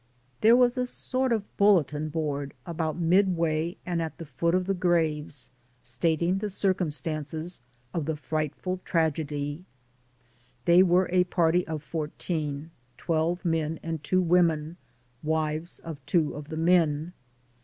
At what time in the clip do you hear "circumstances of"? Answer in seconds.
6.49-8.05